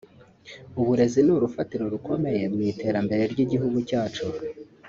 [0.79, 4.25] “Uburezi ni urufatiro rukomeye mu iterambere ry’igihugu cyacu